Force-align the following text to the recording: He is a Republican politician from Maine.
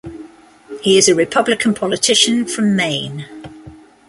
He 0.81 0.97
is 0.97 1.07
a 1.07 1.13
Republican 1.13 1.75
politician 1.75 2.47
from 2.47 2.75
Maine. 2.75 3.27